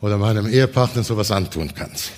[0.00, 2.12] oder meinem Ehepartner sowas antun kannst?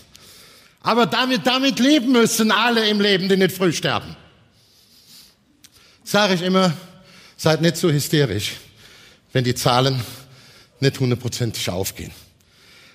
[0.83, 4.15] Aber damit, damit leben müssen alle im Leben, die nicht früh sterben.
[6.05, 6.73] Sage ich immer,
[7.37, 8.55] seid nicht so hysterisch,
[9.33, 10.01] wenn die Zahlen
[10.81, 12.13] nicht hundertprozentig aufgehen.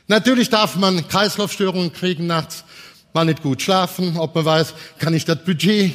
[0.08, 2.64] Natürlich darf man Kreislaufstörungen kriegen nachts,
[3.14, 5.94] mal nicht gut schlafen, ob man weiß, kann ich das Budget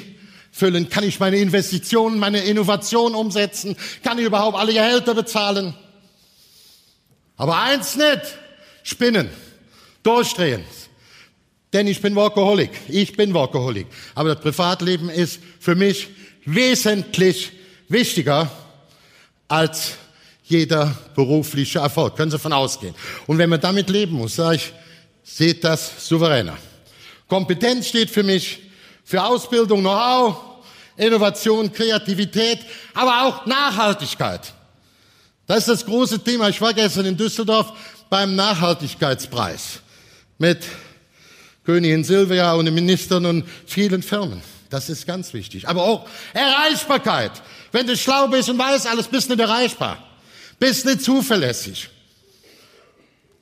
[0.50, 0.88] füllen?
[0.88, 3.76] Kann ich meine Investitionen, meine Innovation umsetzen?
[4.02, 5.74] Kann ich überhaupt alle Gehälter bezahlen?
[7.36, 8.22] Aber eins nicht,
[8.82, 9.28] spinnen,
[10.02, 10.64] durchdrehen.
[11.72, 13.86] Denn ich bin Workaholic, ich bin Workaholic.
[14.14, 16.08] Aber das Privatleben ist für mich
[16.44, 17.52] wesentlich
[17.88, 18.50] wichtiger
[19.48, 19.94] als
[20.44, 22.16] jeder berufliche Erfolg.
[22.16, 22.94] Können Sie von ausgehen.
[23.26, 24.72] Und wenn man damit leben muss, sage ich,
[25.24, 26.56] seht das souveräner.
[27.28, 28.60] Kompetenz steht für mich
[29.04, 30.36] für Ausbildung, Know-how,
[30.96, 32.60] Innovation, Kreativität,
[32.94, 34.52] aber auch Nachhaltigkeit.
[35.46, 36.48] Das ist das große Thema.
[36.48, 37.72] Ich war gestern in Düsseldorf
[38.10, 39.80] beim Nachhaltigkeitspreis
[40.38, 40.64] mit
[41.64, 44.42] Königin Silvia und den Ministern und vielen Firmen.
[44.70, 45.68] Das ist ganz wichtig.
[45.68, 47.32] Aber auch Erreichbarkeit.
[47.72, 49.98] Wenn du schlau bist und weißt alles, bist nicht erreichbar.
[50.58, 51.88] Bist nicht zuverlässig.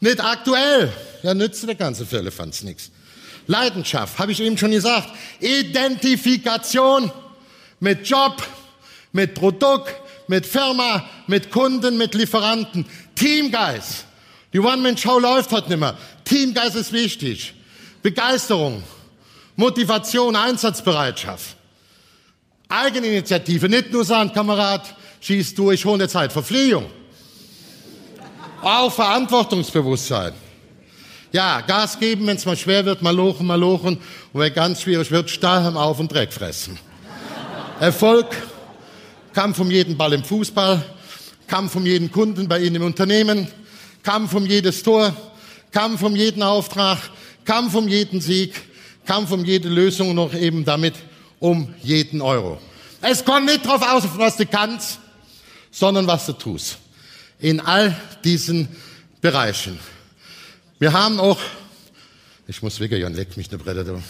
[0.01, 0.93] Nicht aktuell.
[1.23, 2.91] Ja, nützt der ganze Firlefanz nichts.
[3.47, 5.09] Leidenschaft, habe ich eben schon gesagt.
[5.41, 7.11] Identifikation
[7.81, 8.43] mit Job,
[9.13, 9.95] mit Produkt,
[10.29, 12.87] mit Firma, mit Kunden, mit Lieferanten.
[13.15, 14.07] Teamgeist.
[14.53, 15.97] Die One-Man-Show läuft heute nicht mehr.
[16.25, 17.55] Teamgeist ist wichtig.
[18.03, 18.83] Begeisterung.
[19.57, 21.57] Motivation, Einsatzbereitschaft.
[22.69, 26.33] Eigeninitiative, nicht nur sagen, Kamerad, schieß du, ich hole dir Zeit.
[26.33, 26.87] Verpflegung.
[28.63, 30.33] Auch Verantwortungsbewusstsein.
[31.35, 33.99] Ja, Gas geben, wenn es mal schwer wird, mal lochen, mal lochen.
[34.33, 36.79] Und wenn ganz schwierig wird, Stahlhelm auf und Dreck fressen.
[37.81, 38.29] Erfolg,
[39.33, 40.81] Kampf um jeden Ball im Fußball,
[41.49, 43.49] Kampf um jeden Kunden bei Ihnen im Unternehmen,
[44.05, 45.13] Kampf um jedes Tor,
[45.73, 46.99] Kampf um jeden Auftrag,
[47.45, 48.55] Kampf um jeden Sieg,
[49.05, 50.95] Kampf um jede Lösung und noch eben damit
[51.41, 52.61] um jeden Euro.
[53.03, 55.01] Es kommt nicht darauf aus, was du kannst,
[55.73, 56.79] sondern was du tust.
[57.41, 58.69] In all diesen
[59.21, 59.81] Bereichen.
[60.85, 61.39] Wir haben auch,
[62.47, 63.85] ich muss weggehen, leck mich eine Brille.
[63.85, 64.03] Du.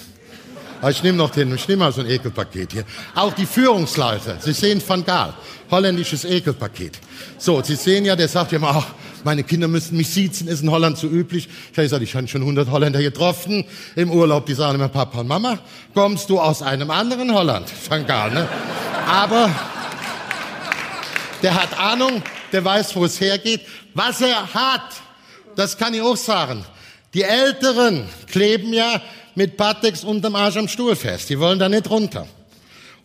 [0.81, 2.85] Aber ich nehme noch den, ich nehme mal so ein Ekelpaket hier.
[3.15, 5.35] Auch die Führungsleiter, Sie sehen Van Gaal,
[5.71, 6.99] holländisches Ekelpaket.
[7.39, 8.89] So, Sie sehen ja, der sagt ja immer, ach,
[9.23, 11.47] meine Kinder müssen mich siezen, ist in Holland so üblich.
[11.47, 15.21] Ich habe gesagt, ich habe schon 100 Holländer getroffen im Urlaub, die sagen immer, Papa
[15.21, 15.61] und Mama,
[15.95, 17.69] kommst du aus einem anderen Holland?
[17.89, 18.49] Van Gaal, ne?
[19.09, 19.49] Aber
[21.41, 23.61] der hat Ahnung, der weiß, wo es hergeht.
[23.95, 25.04] Was er hat,
[25.57, 26.65] das kann ich auch sagen.
[27.15, 29.01] Die Älteren kleben ja
[29.35, 31.31] mit Patex unterm Arsch am Stuhl fest.
[31.31, 32.27] Die wollen da nicht runter.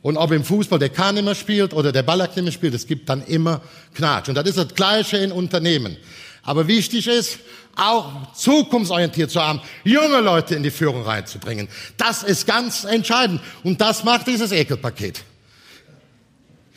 [0.02, 2.88] Und ob im Fußball der Kahn immer spielt oder der Ballack nicht mehr spielt, es
[2.88, 3.62] gibt dann immer
[3.94, 4.30] Knatsch.
[4.30, 5.98] Und das ist das Gleiche in Unternehmen.
[6.44, 7.40] Aber wichtig ist,
[7.76, 11.68] auch zukunftsorientiert zu haben, junge Leute in die Führung reinzubringen.
[11.98, 13.42] Das ist ganz entscheidend.
[13.64, 15.22] Und das macht dieses Ekelpaket.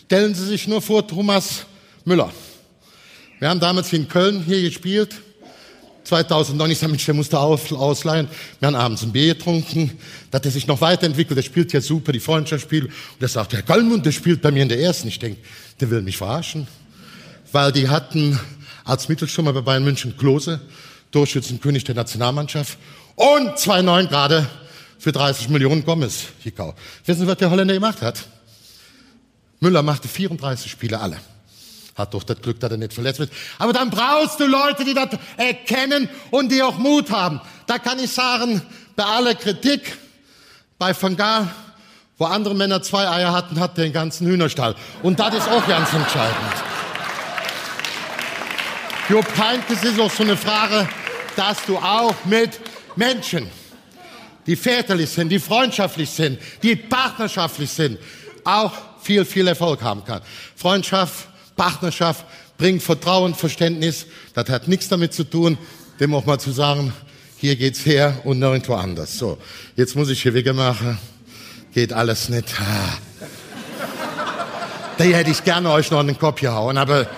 [0.04, 1.64] Stellen Sie sich nur vor, Thomas
[2.04, 2.30] Müller.
[3.38, 5.14] Wir haben damals in Köln hier gespielt.
[6.04, 8.28] 2009, ich sage, Mensch, der musste ausleihen.
[8.58, 9.98] Wir haben abends ein Bier getrunken.
[10.30, 11.36] Da hat er sich noch weiterentwickelt.
[11.36, 12.86] Der spielt ja super, die Freundschaftsspiele.
[12.86, 15.08] Und er sagt, Herr Kallmund, der spielt bei mir in der ersten.
[15.08, 15.40] Ich denke,
[15.80, 16.66] der will mich verarschen.
[17.52, 18.38] Weil die hatten
[18.84, 20.60] als Mittelstürmer bei Bayern München Klose,
[21.12, 22.78] Torschützenkönig der Nationalmannschaft.
[23.14, 24.48] Und 2,9 gerade
[24.98, 26.78] für 30 Millionen Gomez gekauft.
[27.04, 28.24] Wissen Sie, was der Holländer gemacht hat?
[29.60, 31.18] Müller machte 34 Spiele alle.
[31.96, 33.30] Hat doch das Glück, dass er nicht verletzt wird.
[33.58, 37.40] Aber dann brauchst du Leute, die das erkennen und die auch Mut haben.
[37.66, 38.62] Da kann ich sagen,
[38.96, 39.96] bei aller Kritik,
[40.78, 41.48] bei Van Gaal,
[42.16, 44.74] wo andere Männer zwei Eier hatten, hat der den ganzen Hühnerstall.
[45.02, 46.36] Und das ist auch ganz entscheidend.
[49.08, 50.88] Jupp Heynckes ist auch so eine Frage,
[51.36, 52.60] dass du auch mit
[52.96, 53.50] Menschen,
[54.46, 57.98] die väterlich sind, die freundschaftlich sind, die partnerschaftlich sind,
[58.44, 60.22] auch viel, viel Erfolg haben kann.
[60.56, 62.24] Freundschaft, Partnerschaft
[62.58, 64.06] bringt Vertrauen, Verständnis.
[64.34, 65.58] Das hat nichts damit zu tun,
[66.00, 66.92] dem auch mal zu sagen,
[67.36, 69.18] hier geht's her und nirgendwo anders.
[69.18, 69.38] So,
[69.76, 70.98] jetzt muss ich hier Wege machen.
[71.74, 72.46] Geht alles nicht.
[74.98, 77.08] Da hätte ich gerne euch noch in den Kopf gehauen, aber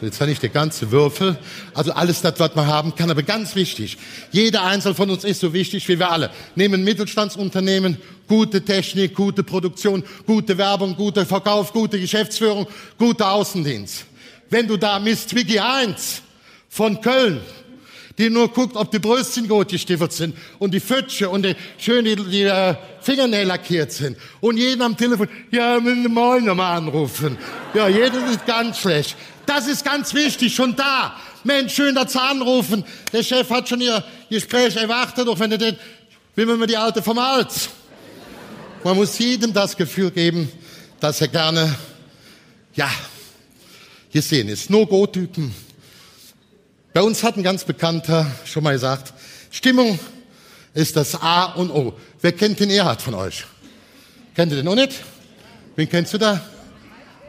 [0.00, 1.36] So, jetzt habe ich der ganze Würfel,
[1.74, 3.98] also alles das, was man haben kann, aber ganz wichtig.
[4.30, 6.30] Jeder Einzelne von uns ist so wichtig wie wir alle.
[6.54, 7.98] Nehmen Mittelstandsunternehmen,
[8.30, 12.64] gute Technik, gute Produktion, gute Werbung, guter Verkauf, gute Geschäftsführung,
[12.96, 14.06] guter Außendienst.
[14.48, 16.22] Wenn du da misst, Wiki 1
[16.68, 17.40] von Köln,
[18.16, 22.04] die nur guckt, ob die Bröstchen gut gestiefelt sind und die Pfütsche und die, schön
[22.04, 27.36] die, die äh, Fingernägel lackiert sind und jeden am Telefon, ja, müssen wir nochmal anrufen.
[27.74, 29.16] Ja, jeder ist ganz schlecht.
[29.44, 31.16] Das ist ganz wichtig, schon da.
[31.42, 32.84] Mensch, schön, Sie anrufen.
[33.12, 35.76] Der Chef hat schon Ihr Gespräch erwartet, doch wenn er den,
[36.36, 37.70] wie wir die Alte vom Hals.
[38.82, 40.50] Man muss jedem das Gefühl geben,
[41.00, 41.74] dass er gerne,
[42.74, 42.90] ja,
[44.08, 45.54] hier sehen ist, No-Go-Typen.
[46.94, 49.12] Bei uns hat ein ganz Bekannter schon mal gesagt,
[49.50, 49.98] Stimmung
[50.72, 51.94] ist das A und O.
[52.22, 53.44] Wer kennt den Erhard von euch?
[54.34, 54.94] Kennt ihr den auch nicht?
[55.76, 56.40] Wen kennst du da?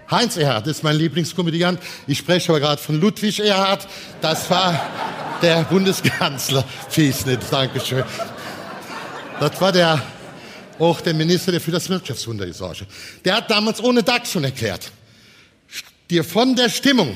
[0.09, 1.81] Heinz Erhard ist mein Lieblingskomödiant.
[2.07, 3.87] Ich spreche aber gerade von Ludwig Erhard.
[4.21, 4.89] Das war
[5.41, 6.63] der Bundeskanzler.
[6.89, 8.03] Fies nicht, Dankeschön.
[9.39, 10.01] Das war der,
[10.81, 12.87] auch der Minister, der für das Wirtschaftswunder gesorgt hat.
[13.23, 14.91] Der hat damals ohne DAX schon erklärt.
[16.09, 17.15] Dir von der Stimmung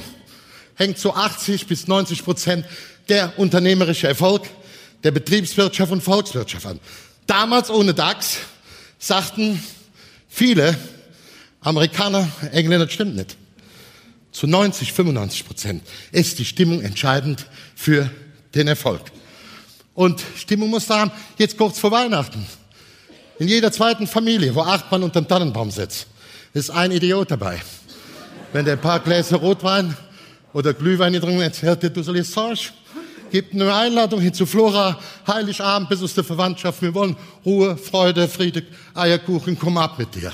[0.76, 2.66] hängt so 80 bis 90 Prozent
[3.10, 4.44] der unternehmerische Erfolg
[5.04, 6.80] der Betriebswirtschaft und Volkswirtschaft an.
[7.28, 8.38] Damals ohne DAX
[9.00, 9.62] sagten
[10.30, 10.78] viele,
[11.62, 13.38] Amerikaner, Engländer, das stimmt nicht.
[14.32, 18.10] Zu 90, 95 Prozent ist die Stimmung entscheidend für
[18.54, 19.02] den Erfolg.
[19.94, 22.46] Und Stimmung muss da haben, jetzt kurz vor Weihnachten.
[23.38, 26.08] In jeder zweiten Familie, wo acht Mann unter dem Tannenbaum sitzt,
[26.54, 27.62] ist ein Idiot dabei.
[28.54, 29.96] Wenn der ein paar Gläser Rotwein
[30.54, 32.60] oder Glühwein hier drin erzählt, du soll jetzt Sorge,
[33.32, 36.82] gibt eine Einladung hin zu Flora, Heiligabend, bis aus der Verwandtschaft.
[36.82, 40.32] Wir wollen Ruhe, Freude, Friede, Eierkuchen, komm ab mit dir.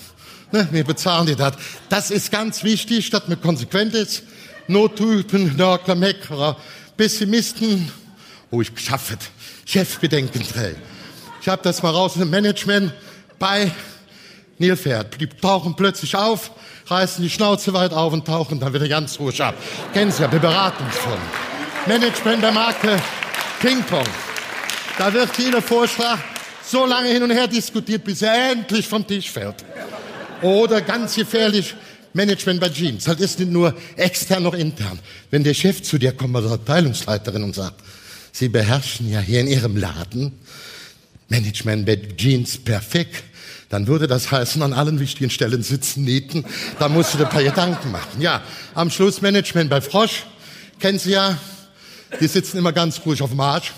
[0.51, 1.53] Ne, wir bezahlen dir das.
[1.89, 4.23] Das ist ganz wichtig, dass man konsequent ist.
[4.67, 6.57] Nottypen, Nörgler, Meckerer,
[6.97, 7.89] Pessimisten
[8.51, 9.17] wo ich geschafft,
[9.65, 10.75] Chefbedenkenträger.
[11.41, 12.93] Ich habe das mal raus im Management
[13.39, 13.71] bei
[14.59, 15.19] Nilpferd.
[15.19, 16.51] Die tauchen plötzlich auf,
[16.85, 19.55] reißen die Schnauze weit auf und tauchen dann wieder ganz ruhig ab.
[19.91, 21.17] Kennen Sie ja, beraten schon.
[21.87, 22.95] Management der Marke
[23.59, 24.05] Ping-Pong.
[24.99, 26.19] Da wird jeder Vorschlag
[26.63, 29.65] so lange hin und her diskutiert, bis er endlich vom Tisch fällt.
[30.43, 31.73] Oder ganz gefährlich,
[32.13, 33.05] Management bei Jeans.
[33.05, 34.99] Das ist nicht nur extern noch intern.
[35.31, 37.81] Wenn der Chef zu dir kommt, als Abteilungsleiterin und sagt,
[38.31, 40.39] Sie beherrschen ja hier in Ihrem Laden
[41.31, 43.23] Management bei Jeans perfekt,
[43.69, 46.43] dann würde das heißen, an allen wichtigen Stellen sitzen, nieten.
[46.77, 48.19] Da musst du dir ein paar Gedanken machen.
[48.21, 48.41] Ja,
[48.75, 50.25] am Schluss Management bei Frosch.
[50.79, 51.37] Kennen Sie ja,
[52.19, 53.71] die sitzen immer ganz ruhig auf dem Arsch,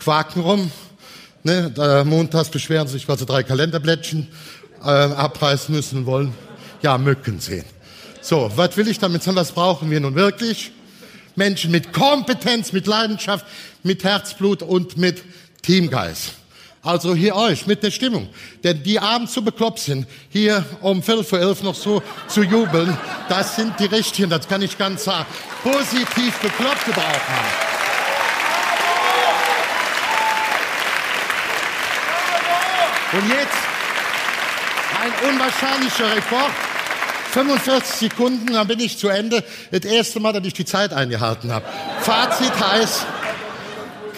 [0.00, 0.72] quaken rum.
[1.44, 4.28] Ne, montags beschweren sich, weil sie drei Kalenderblättchen
[4.82, 6.34] äh, abreißen müssen und wollen.
[6.82, 7.64] Ja, Mücken sehen.
[8.20, 9.36] So, was will ich damit sagen?
[9.36, 10.72] Was brauchen wir nun wirklich?
[11.36, 13.46] Menschen mit Kompetenz, mit Leidenschaft,
[13.84, 15.22] mit Herzblut und mit
[15.62, 16.41] Teamgeist.
[16.84, 18.28] Also hier euch mit der Stimmung.
[18.64, 22.96] Denn die abends so bekloppt sind, hier um Viertel vor elf noch so zu jubeln,
[23.28, 25.26] das sind die Richtigen, das kann ich ganz sagen.
[25.62, 27.72] Positiv bekloppt gebraucht haben.
[33.12, 33.58] Und jetzt
[35.02, 36.50] ein unwahrscheinlicher Rekord.
[37.32, 39.42] 45 Sekunden, dann bin ich zu Ende.
[39.70, 41.64] Das erste Mal, dass ich die Zeit eingehalten habe.
[42.00, 43.06] Fazit heißt,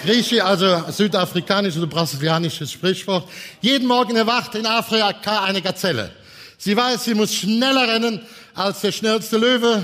[0.04, 3.26] Griechisch, also südafrikanisches oder brasilianisches Sprichwort.
[3.62, 6.10] Jeden Morgen erwacht in Afrika eine Gazelle.
[6.58, 8.20] Sie weiß, sie muss schneller rennen
[8.54, 9.82] als der schnellste Löwe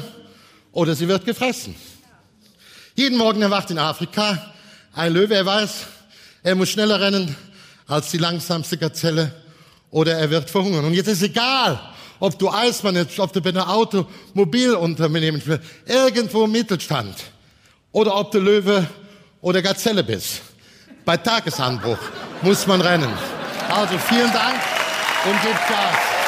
[0.72, 1.74] oder sie wird gefressen.
[2.94, 4.52] Jeden Morgen erwacht in Afrika
[4.92, 5.86] ein Löwe, er weiß,
[6.42, 7.34] er muss schneller rennen
[7.86, 9.34] als die langsamste Gazelle
[9.90, 10.84] oder er wird verhungern.
[10.84, 11.80] Und jetzt ist egal,
[12.18, 15.42] ob du Eismann jetzt, ob du bei einer Automobilunternehmen,
[15.86, 17.16] irgendwo im Mittelstand
[17.92, 18.86] oder ob du Löwe
[19.40, 20.42] oder Gazelle bist.
[21.04, 21.98] Bei Tagesanbruch
[22.42, 23.12] muss man rennen.
[23.68, 24.60] Also vielen Dank
[25.24, 26.19] und gebt Gas.